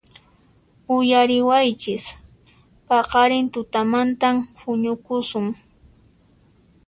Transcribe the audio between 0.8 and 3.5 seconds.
¡Uyariwaychis! ¡Paqarin